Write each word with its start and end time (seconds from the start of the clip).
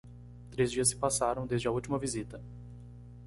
Três 0.49 0.71
dias 0.71 0.87
se 0.87 0.95
passaram, 0.95 1.45
desde 1.45 1.67
a 1.67 1.71
última 1.71 1.99
visita. 1.99 2.41